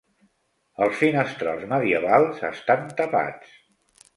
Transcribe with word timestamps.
Els 0.85 0.95
finestrals 1.01 1.67
medievals 1.73 2.41
estan 2.51 2.89
tapats. 3.03 3.53